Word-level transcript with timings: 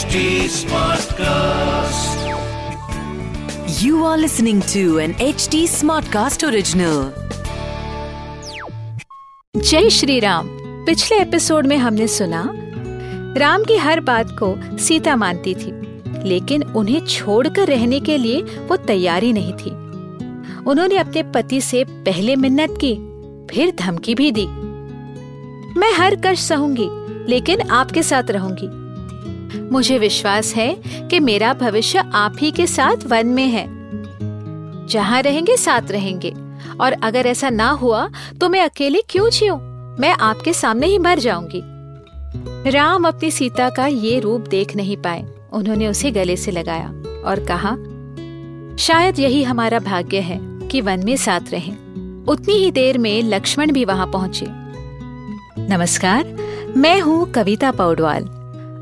HD 0.00 0.20
Smartcast. 0.48 2.20
You 3.80 4.04
are 4.04 4.16
listening 4.16 4.62
to 4.72 4.98
an 4.98 5.12
HD 5.24 5.60
Smartcast 5.72 6.46
original. 6.48 7.02
जय 9.56 9.90
श्री 9.90 10.18
राम 10.20 10.48
पिछले 10.86 11.18
episode 11.18 11.66
में 11.66 11.76
हमने 11.76 12.08
सुना, 12.08 12.42
राम 13.38 13.64
की 13.64 13.76
हर 13.76 14.00
बात 14.00 14.30
को 14.42 14.78
सीता 14.78 15.16
मानती 15.16 15.54
थी, 15.54 15.72
लेकिन 16.28 16.62
उन्हें 16.62 17.00
छोड़कर 17.06 17.68
रहने 17.68 18.00
के 18.00 18.18
लिए 18.18 18.42
वो 18.68 18.76
तैयारी 18.86 19.32
नहीं 19.32 19.52
थी 19.52 19.70
उन्होंने 20.70 20.96
अपने 20.96 21.22
पति 21.34 21.60
से 21.60 21.84
पहले 21.84 22.36
मिन्नत 22.36 22.78
की, 22.84 22.94
फिर 23.54 23.74
धमकी 23.78 24.14
भी 24.14 24.32
दी 24.32 24.46
मैं 25.80 25.92
हर 25.94 26.20
कष्ट 26.26 26.48
सहूँगी, 26.48 26.88
लेकिन 27.32 27.68
आपके 27.70 28.02
साथ 28.02 28.30
रहूँगी 28.30 28.79
मुझे 29.72 29.98
विश्वास 29.98 30.54
है 30.54 30.74
कि 30.86 31.20
मेरा 31.20 31.52
भविष्य 31.54 32.04
आप 32.14 32.36
ही 32.40 32.50
के 32.50 32.66
साथ 32.66 33.06
वन 33.06 33.26
में 33.26 33.46
है। 33.46 33.66
जहाँ 34.86 35.22
रहेंगे, 35.22 35.56
साथ 35.56 35.90
रहेंगे। 35.90 36.34
और 36.80 36.92
अगर 36.92 37.26
ऐसा 37.26 37.50
ना 37.50 37.70
हुआ 37.70 38.08
तो 38.40 38.48
मैं 38.48 38.60
अकेले 38.60 39.02
क्यों 39.08 39.30
जियूं? 39.30 39.56
मैं 40.00 40.14
आपके 40.20 40.52
सामने 40.52 40.86
ही 40.86 40.98
मर 40.98 41.18
जाऊँगी। 41.18 41.62
राम 42.70 43.04
अपनी 43.04 43.30
सीता 43.30 43.68
का 43.70 43.86
ये 43.86 44.18
रूप 44.20 44.40
देख 44.40 44.76
नहीं 44.76 44.96
पाए। 44.96 45.24
उन्होंने 45.52 45.88
उसे 45.88 46.10
गले 46.10 46.36
से 46.36 46.50
लगाया 46.50 46.86
और 47.24 47.44
कहा, 47.48 47.76
शायद 48.76 49.18
यही 49.18 49.42
हमारा 49.42 49.78
भाग्य 49.78 50.20
है 50.20 50.38
कि 50.68 50.80
वन 50.80 51.04
में 51.04 51.16
साथ 51.16 51.50
रहें। 51.50 52.24
उतनी 52.24 52.54
ही 52.54 52.70
देर 52.70 52.98
में 52.98 53.22
लक्ष्मण 53.22 53.72
भी 53.72 53.84
वहाँ 53.84 54.06
पहुँचे। 54.06 54.46
नमस्कार, 55.68 56.36
मैं 56.76 57.00
हूँ 57.00 57.30
कविता 57.30 57.70
पौडवाल। 57.70 58.39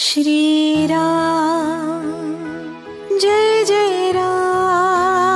श्री 0.00 0.86
राम 0.86 2.04
जय 3.18 3.64
जय 3.64 4.12
राम 4.12 5.34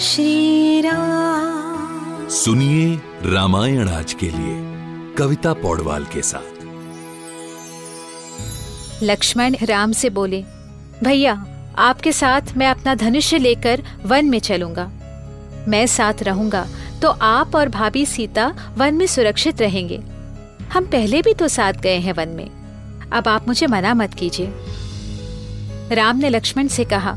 श्री 0.00 0.80
राम। 0.80 2.28
सुनिए 2.28 2.94
रामायण 3.24 3.88
आज 3.88 4.12
के 4.12 4.26
लिए 4.26 4.54
कविता 5.14 5.52
पौडवाल 5.52 6.04
के 6.04 6.22
साथ। 6.22 6.62
लक्ष्मण 9.02 9.56
राम 9.62 9.92
से 9.92 10.10
बोले 10.10 10.42
भैया 11.04 11.34
आपके 11.78 12.12
साथ 12.12 12.56
मैं 12.56 12.68
अपना 12.68 12.94
धनुष्य 12.94 13.38
लेकर 13.38 13.82
वन 14.06 14.26
में 14.26 14.38
चलूँगा। 14.40 14.90
मैं 15.68 15.86
साथ 15.86 16.22
रहूँगा 16.22 16.66
तो 17.02 17.08
आप 17.08 17.56
और 17.56 17.68
भाभी 17.68 18.06
सीता 18.06 18.52
वन 18.78 18.94
में 18.94 19.06
सुरक्षित 19.06 19.60
रहेंगे। 19.60 20.02
हम 20.72 20.84
पहले 20.84 21.22
भी 21.22 21.34
तो 21.34 21.48
साथ 21.48 21.72
गए 21.72 21.98
हैं 21.98 22.12
वन 22.12 22.28
में। 22.28 22.63
अब 23.14 23.28
आप 23.28 23.48
मुझे 23.48 23.66
मना 23.66 23.94
मत 23.94 24.14
कीजिए। 24.14 24.52
राम 25.92 26.16
ने 26.16 26.28
लक्ष्मण 26.28 26.68
से 26.68 26.84
कहा, 26.84 27.16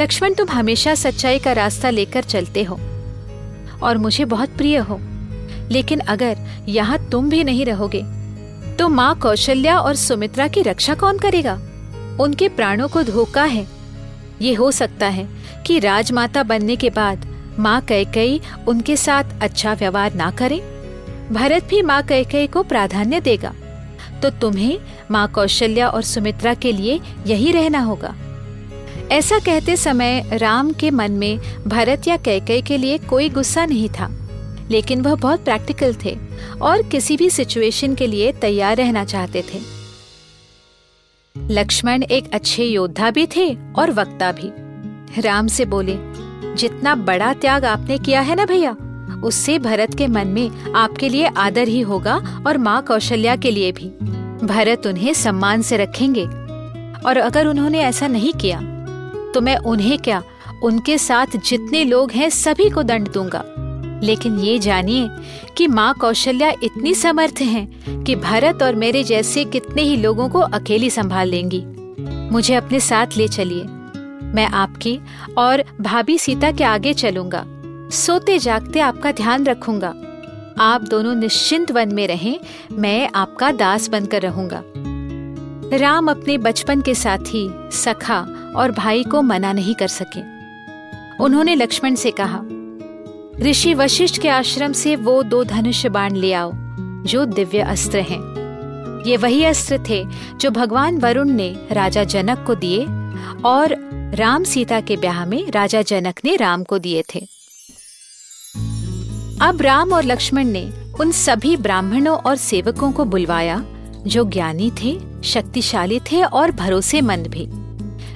लक्ष्मण 0.00 0.34
तुम 0.34 0.48
हमेशा 0.48 0.94
सच्चाई 0.94 1.38
का 1.38 1.52
रास्ता 1.52 1.90
लेकर 1.90 2.24
चलते 2.24 2.62
हो 2.62 2.78
और 3.82 3.98
मुझे 3.98 4.24
बहुत 4.24 4.56
प्रिय 4.56 4.76
हो। 4.78 4.98
लेकिन 5.70 6.00
अगर 6.00 6.38
यहाँ 6.68 6.98
तुम 7.10 7.28
भी 7.30 7.44
नहीं 7.44 7.64
रहोगे 7.66 8.02
तो 8.76 8.88
माँ 8.88 9.14
कौशल्या 9.18 9.78
और 9.78 9.94
सुमित्रा 9.94 10.48
की 10.48 10.62
रक्षा 10.62 10.94
कौन 10.94 11.18
करेगा? 11.18 11.54
उनके 12.20 12.48
प्राणों 12.48 12.88
को 12.88 13.02
धोखा 13.02 13.44
है। 13.44 13.66
ये 14.42 14.54
हो 14.54 14.70
सकता 14.70 15.06
है 15.06 15.28
कि 15.66 15.78
राजमाता 15.78 16.42
बनने 16.42 16.76
के 16.76 16.90
बाद 16.90 17.26
माँ 17.58 17.80
कैकई 17.80 18.40
उनके 18.68 18.96
साथ 18.96 19.24
अच्छा 19.42 19.72
व्यवहार 19.74 20.14
ना 20.14 20.30
करे। 20.30 20.58
भरत 21.32 21.64
भी 21.64 21.82
माँ 21.82 22.02
कैकई 22.02 22.46
को 22.46 22.62
प्राधान्य 22.62 23.20
देगा। 23.20 23.52
तो 24.22 24.30
तुम्हें 24.30 24.78
माँ 25.10 25.26
कौशल्या 25.28 25.88
और 25.88 26.02
सुमित्रा 26.02 26.54
के 26.54 26.72
लिए 26.72 27.00
यही 27.26 27.52
रहना 27.52 27.80
होगा। 27.80 28.14
ऐसा 29.12 29.38
कहते 29.38 29.76
समय 29.76 30.22
राम 30.32 30.72
के 30.72 30.90
मन 30.90 31.12
में 31.12 31.38
भरत 31.66 32.08
या 32.08 32.16
कैकई 32.16 32.62
के 32.62 32.76
लिए 32.78 32.98
कोई 32.98 33.28
गुस्सा 33.28 33.64
नहीं 33.66 33.88
था, 33.88 34.10
लेकिन 34.70 35.00
वह 35.00 35.14
बहुत 35.14 35.44
प्रैक्टिकल 35.44 35.94
थे 36.04 36.16
और 36.62 36.82
किसी 36.82 37.16
भी 37.16 37.30
सिचुएशन 37.30 37.94
के 37.94 38.06
लिए 38.06 38.32
तैयार 38.32 38.76
रहना 38.76 39.04
चाहते 39.04 39.42
थे। 39.42 39.60
लक्ष्मण 41.36 42.02
एक 42.02 42.32
अच्छे 42.34 42.64
योद्धा 42.64 43.10
भी 43.10 43.26
थे 43.26 43.48
और 43.76 43.90
वक्ता 43.90 44.32
भी। 44.32 44.50
राम 45.20 45.46
से 45.46 45.64
बोले, 45.64 45.96
जितना 46.56 46.94
बड़ा 46.94 47.32
त्याग 47.32 47.64
आपने 47.64 47.98
किया 47.98 48.20
है 48.20 48.34
ना 48.34 48.44
भैया? 48.44 48.76
उससे 49.24 49.58
भरत 49.58 49.94
के 49.94 50.06
मन 50.06 50.28
में 50.28 50.72
आपके 50.74 51.08
लिए 51.08 51.26
आदर 51.26 51.68
ही 51.68 51.80
होगा 51.80 52.16
और 52.46 52.58
माँ 52.58 52.82
कौशल्या 52.82 53.36
के 53.36 53.50
लिए 53.50 53.72
भी। 53.72 53.86
भरत 54.46 54.86
उन्हें 54.86 55.12
सम्मान 55.14 55.62
से 55.62 55.76
रखेंगे। 55.76 56.24
और 57.06 57.16
अगर 57.16 57.46
उन्होंने 57.46 57.80
ऐसा 57.80 58.06
नहीं 58.08 58.32
किया 58.32 58.60
तो 59.34 59.40
मैं 59.40 59.56
उन्हें 59.56 59.98
क्या, 59.98 60.22
उनके 60.62 60.98
साथ 60.98 61.36
जितने 61.46 61.84
लोग 61.84 62.12
हैं 62.12 62.28
सभी 62.30 62.68
को 62.70 62.82
दंड 62.82 63.08
दूँगा। 63.12 63.44
लेकिन 64.02 64.38
ये 64.38 64.58
जानिए 64.58 65.08
कि 65.56 65.66
माँ 65.66 65.94
कौशल्या 65.94 66.52
इतनी 66.62 66.94
समर्थ 66.94 67.40
हैं 67.40 68.02
कि 68.04 68.16
भरत 68.16 68.62
और 68.62 68.74
मेरे 68.74 69.02
जैसे 69.04 69.44
कितने 69.44 69.82
ही 69.82 69.96
लोगों 69.96 70.28
को 70.28 70.38
अकेली 70.38 70.90
संभाल 70.90 71.28
लेंगी। 71.28 71.64
मुझे 72.32 72.54
अपने 72.54 72.80
साथ 72.80 73.16
ले 73.16 73.28
चलिए। 73.28 73.62
मैं 74.26 74.46
आपकी 74.46 74.98
और 75.38 75.64
भाभी 75.80 76.18
सीता 76.18 76.50
के 76.50 76.64
आगे 76.64 76.92
चलूँगा। 76.92 77.44
सोते 77.90 78.38
जागते 78.38 78.80
आपका 78.80 79.12
ध्यान 79.12 79.44
रखूँगा। 79.44 79.94
आप 80.60 80.82
दोनों 80.82 81.14
निश्चिंत 81.14 81.70
वन 81.70 81.94
में 81.94 82.06
रहें, 82.06 82.38
मैं 82.72 83.08
आपका 83.14 83.50
दास 83.52 83.88
बनकर 83.88 84.22
रहूँगा। 84.22 84.62
राम 85.78 86.10
अपने 86.10 86.38
बचपन 86.38 86.80
के 86.80 86.94
साथी, 86.94 87.48
सखा 87.72 88.20
और 88.56 88.72
भाई 88.72 89.04
को 89.04 89.22
मना 89.22 89.52
नहीं 89.52 89.74
कर 89.74 89.88
सके। 89.88 90.20
उन्होंने 91.24 91.54
लक्ष्मण 91.54 91.94
से 91.94 92.10
कहा, 92.10 92.40
ऋषि 93.40 93.74
वशिष्ठ 93.74 94.20
के 94.22 94.28
आश्रम 94.28 94.72
से 94.72 94.96
वो 94.96 95.22
दो 95.22 95.44
धनुष्य 95.44 95.88
बाण 95.88 96.16
ले 96.16 96.32
आओ, 96.32 96.52
जो 96.54 97.24
दिव्य 97.24 97.58
अस्त्र 97.58 98.00
हैं। 98.00 99.02
ये 99.06 99.16
वही 99.16 99.44
अस्त्र 99.44 99.78
थे 99.88 100.04
जो 100.36 100.50
भगवान 100.50 100.98
वरुण 100.98 101.28
ने 101.28 101.54
राजा 101.72 102.04
जनक 102.04 102.44
को 102.46 102.54
दिए 102.54 102.86
और 103.44 103.76
राम 104.14 104.44
सीता 104.44 104.80
के 104.80 104.96
ब्याह 104.96 105.24
में 105.26 105.50
राजा 105.50 105.82
जनक 105.82 106.20
ने 106.24 106.36
राम 106.36 106.64
को 106.64 106.78
दिए 106.78 107.02
थे। 107.14 107.26
अब 109.44 109.62
राम 109.62 109.92
और 109.92 110.04
लक्ष्मण 110.04 110.44
ने 110.44 110.72
उन 111.00 111.10
सभी 111.12 111.56
ब्राह्मणों 111.56 112.16
और 112.16 112.36
सेवकों 112.36 112.92
को 112.92 113.04
बुलवाया, 113.04 113.64
जो 114.06 114.24
ज्ञानी 114.24 114.70
थे, 114.82 114.98
शक्तिशाली 115.24 116.00
थे 116.00 116.22
और 116.22 116.50
भरोसेमंद 116.50 117.26
भी, 117.26 117.46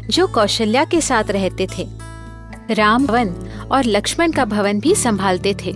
जो 0.07 0.27
कौशल्या 0.27 0.85
के 0.85 1.01
साथ 1.01 1.25
रहते 1.25 1.67
थे। 1.79 1.87
राम 2.71 3.07
वन 3.07 3.35
और 3.73 3.85
लक्ष्मण 3.85 4.33
का 4.33 4.45
भवन 4.45 4.81
भी 4.81 4.95
संभालते 4.95 5.55
थे। 5.65 5.73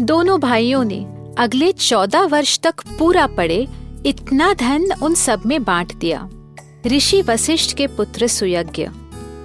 दोनों 0.00 0.40
भाइयों 0.40 0.84
ने 0.84 1.06
अगले 1.38 1.72
चौदह 1.72 2.20
वर्ष 2.20 2.58
तक 2.58 2.74
पूरा 2.98 3.26
पड़े, 3.26 3.68
इतना 4.06 4.52
धन 4.52 4.92
उन 5.02 5.14
सब 5.14 5.42
में 5.46 5.64
बांट 5.64 5.94
दिया। 5.94 6.28
ऋषि 6.86 7.22
वशिष्ठ 7.22 7.76
के 7.76 7.86
पुत्र 7.86 8.26
सुयज्ञ, 8.26 8.88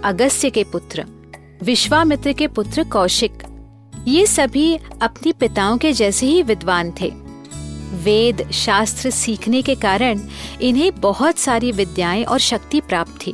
अगस्त्य 0.04 0.50
के 0.50 0.64
पुत्र, 0.64 1.06
विश्वामित्र 1.64 2.34
के 2.34 2.48
पुत्र 2.48 2.84
कौशिक 2.84 3.44
ये 4.08 4.26
सभी 4.26 4.80
अपनी 5.02 5.32
पिताओं 5.32 5.78
के 5.78 5.94
जैसे 5.94 6.26
ही 6.26 6.42
विद्वान 6.44 6.94
थे। 7.02 7.14
वेद 8.04 8.52
शास्त्र 8.52 9.10
सीखने 9.10 9.62
के 9.62 9.76
कारण 9.76 10.20
इन्हें 10.62 11.02
बहुत 11.02 11.38
सारी 11.38 11.72
विद्याएँ 11.72 12.24
और 12.24 12.40
शक्ति 12.40 12.82
प्राप्त 12.82 13.28
थी। 13.28 13.34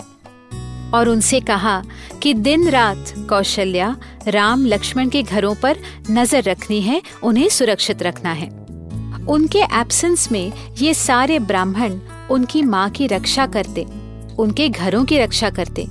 और 0.94 1.10
उनसे 1.10 1.40
कहा 1.40 1.84
कि 2.24 2.34
दिन 2.34 2.70
रात 2.70 3.14
कौशल्या 3.30 3.98
राम 4.28 4.66
लक्ष्मण 4.66 5.10
के 5.10 5.24
घरों 5.24 5.56
पर 5.56 5.78
नज़र 6.12 6.44
रखनी 6.44 6.82
है, 6.82 7.02
उन्हें 7.24 7.50
सुरक्षित 7.50 8.04
रखना 8.04 8.32
है। 8.32 8.50
उनके 9.26 9.60
एब्सेंस 9.60 10.32
में 10.32 10.52
ये 10.78 10.94
सारे 10.94 11.40
ब्राह्मण 11.40 12.00
उनकी 12.32 12.62
माँ 12.62 12.90
की 12.90 13.08
रक्षा 13.08 13.46
करते, 13.46 13.86
उनके 14.40 14.70
घरों 14.70 15.06
की 15.06 15.18
रक्षा 15.18 15.50
करते। 15.50 15.88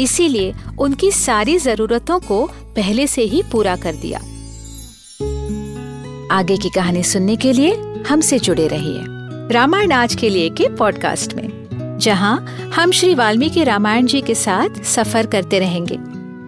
इसीलिए 0.00 0.54
उनकी 0.78 1.10
सारी 1.10 1.58
जरूरतों 1.58 2.20
को 2.20 2.46
पहले 2.76 3.06
से 3.06 3.22
ही 3.22 3.42
पूरा 3.52 3.76
कर 3.76 3.94
दिया। 3.94 4.18
आगे 6.30 6.56
की 6.56 6.70
कहानी 6.70 7.02
सुनने 7.02 7.36
के 7.36 7.52
लिए 7.52 7.74
हमसे 8.08 8.38
जुड़े 8.38 8.68
रहिए 8.68 9.16
रामायण 9.54 9.92
आज 9.92 10.14
के 10.14 10.28
लिए 10.28 10.48
के 10.48 10.68
पॉडकास्ट 10.68 11.34
में, 11.34 11.48
जहाँ 12.00 12.46
हम 12.74 12.90
श्री 12.90 13.14
वाल्मीकि 13.14 13.64
रामायण 13.64 14.06
जी 14.06 14.20
के 14.20 14.34
साथ 14.34 14.82
सफ़र 14.82 15.26
करते 15.26 15.58
रहेंगे। 15.58 15.98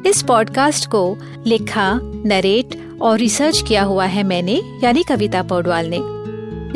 इस 0.09 0.23
पॉडकास्ट 0.23 0.87
को 0.87 1.17
लिखा, 1.47 2.01
नरेट 2.03 2.99
और 3.03 3.19
रिसर्च 3.19 3.63
किया 3.69 3.83
हुआ 3.83 4.05
है 4.05 4.23
मैंने, 4.23 4.61
यानी 4.85 5.03
कविता 5.03 5.43
पौडवाल 5.43 5.93
ने। 5.95 6.01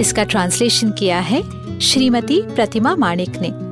इसका 0.02 0.24
ट्रांसलेशन 0.24 0.90
किया 0.90 1.18
है 1.20 1.42
श्रीमती 1.80 2.42
प्रतिमा 2.42 2.96
माणिक 2.96 3.36
ने। 3.36 3.71